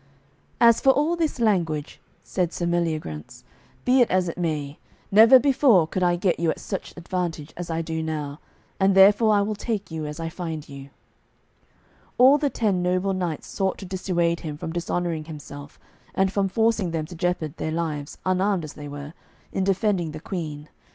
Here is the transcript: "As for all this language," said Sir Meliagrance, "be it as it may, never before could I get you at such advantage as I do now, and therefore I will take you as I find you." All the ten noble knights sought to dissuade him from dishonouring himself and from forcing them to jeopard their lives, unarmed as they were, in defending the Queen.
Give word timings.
"As 0.59 0.81
for 0.81 0.89
all 0.89 1.15
this 1.15 1.39
language," 1.39 2.01
said 2.23 2.51
Sir 2.51 2.65
Meliagrance, 2.65 3.43
"be 3.85 4.01
it 4.01 4.09
as 4.09 4.27
it 4.27 4.35
may, 4.39 4.79
never 5.11 5.37
before 5.37 5.85
could 5.85 6.01
I 6.01 6.15
get 6.15 6.39
you 6.39 6.49
at 6.49 6.59
such 6.59 6.97
advantage 6.97 7.53
as 7.55 7.69
I 7.69 7.83
do 7.83 8.01
now, 8.01 8.39
and 8.79 8.95
therefore 8.95 9.35
I 9.35 9.41
will 9.43 9.53
take 9.53 9.91
you 9.91 10.07
as 10.07 10.19
I 10.19 10.27
find 10.27 10.67
you." 10.67 10.89
All 12.17 12.39
the 12.39 12.49
ten 12.49 12.81
noble 12.81 13.13
knights 13.13 13.45
sought 13.45 13.77
to 13.77 13.85
dissuade 13.85 14.39
him 14.39 14.57
from 14.57 14.73
dishonouring 14.73 15.25
himself 15.25 15.79
and 16.15 16.31
from 16.33 16.49
forcing 16.49 16.89
them 16.89 17.05
to 17.05 17.15
jeopard 17.15 17.57
their 17.57 17.69
lives, 17.71 18.17
unarmed 18.25 18.63
as 18.63 18.73
they 18.73 18.87
were, 18.87 19.13
in 19.51 19.63
defending 19.63 20.13
the 20.13 20.19
Queen. 20.19 20.67